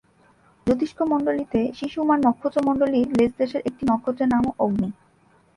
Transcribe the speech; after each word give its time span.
জ্যোতিষ্কমন্ডলীতে 0.67 1.61
শিশুমার 1.77 2.19
নক্ষত্রমন্ডলীর 2.25 3.07
লেজদেশের 3.17 3.61
একটি 3.65 3.83
নক্ষত্রের 3.91 4.31
নামও 4.33 4.51
অগ্নি। 4.59 4.89